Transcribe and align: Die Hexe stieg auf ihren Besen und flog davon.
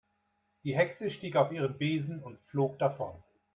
Die 0.63 0.75
Hexe 0.75 1.11
stieg 1.11 1.35
auf 1.35 1.51
ihren 1.51 1.77
Besen 1.77 2.23
und 2.23 2.39
flog 2.47 2.79
davon. 2.79 3.13